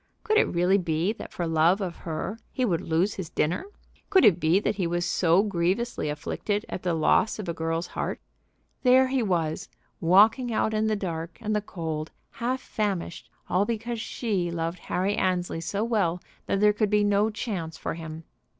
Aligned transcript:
Could 0.23 0.39
it 0.39 0.45
really 0.47 0.79
be 0.79 1.13
that 1.13 1.31
for 1.31 1.45
love 1.45 1.79
of 1.79 1.97
her 1.97 2.39
he 2.51 2.65
would 2.65 2.81
lose 2.81 3.13
his 3.13 3.29
dinner? 3.29 3.65
Could 4.09 4.25
it 4.25 4.39
be 4.39 4.59
that 4.59 4.77
he 4.77 4.87
was 4.87 5.05
so 5.05 5.43
grievously 5.43 6.09
afflicted 6.09 6.65
at 6.67 6.81
the 6.81 6.95
loss 6.95 7.37
of 7.37 7.47
a 7.47 7.53
girl's 7.53 7.85
heart? 7.85 8.19
There 8.81 9.09
he 9.09 9.21
was, 9.21 9.69
walking 9.99 10.51
out 10.51 10.73
in 10.73 10.87
the 10.87 10.95
dark 10.95 11.37
and 11.39 11.55
the 11.55 11.61
cold, 11.61 12.09
half 12.31 12.61
famished, 12.61 13.29
all 13.47 13.63
because 13.63 14.01
she 14.01 14.49
loved 14.49 14.79
Harry 14.79 15.15
Annesley 15.15 15.61
so 15.61 15.83
well 15.83 16.19
that 16.47 16.61
there 16.61 16.73
could 16.73 16.89
be 16.89 17.03
no 17.03 17.29
chance 17.29 17.77
for 17.77 17.93
him! 17.93 18.23